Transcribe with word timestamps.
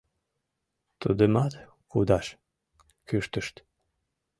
«Тудымат 1.01 1.53
кудаш!»— 1.91 2.27
кӱштышт. 3.07 3.55